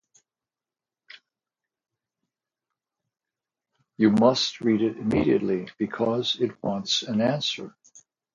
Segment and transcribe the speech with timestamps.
[3.97, 7.75] You must read it immediately, because it wants an answer.